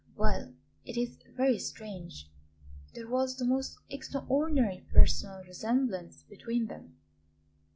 "Well, 0.17 0.55
it 0.83 0.97
is 0.97 1.19
very 1.37 1.59
strange; 1.59 2.31
there 2.95 3.07
was 3.07 3.35
the 3.35 3.45
most 3.45 3.77
extraordinary 3.91 4.83
personal 4.91 5.43
resemblance 5.43 6.23
between 6.23 6.65
them." 6.65 6.97